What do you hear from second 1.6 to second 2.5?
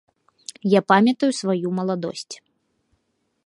маладосць.